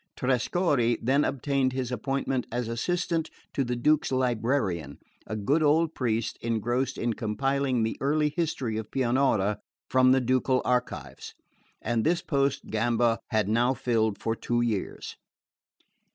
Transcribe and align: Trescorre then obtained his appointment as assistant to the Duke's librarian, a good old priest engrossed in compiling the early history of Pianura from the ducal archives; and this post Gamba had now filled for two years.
Trescorre 0.17 0.97
then 0.99 1.23
obtained 1.23 1.73
his 1.73 1.91
appointment 1.91 2.47
as 2.51 2.67
assistant 2.67 3.29
to 3.53 3.63
the 3.63 3.75
Duke's 3.75 4.11
librarian, 4.11 4.97
a 5.27 5.35
good 5.35 5.61
old 5.61 5.93
priest 5.93 6.39
engrossed 6.41 6.97
in 6.97 7.13
compiling 7.13 7.83
the 7.83 7.97
early 8.01 8.33
history 8.35 8.77
of 8.79 8.89
Pianura 8.89 9.59
from 9.91 10.11
the 10.11 10.19
ducal 10.19 10.63
archives; 10.65 11.35
and 11.83 12.03
this 12.03 12.23
post 12.23 12.65
Gamba 12.71 13.19
had 13.29 13.47
now 13.47 13.75
filled 13.75 14.17
for 14.17 14.35
two 14.35 14.61
years. 14.61 15.17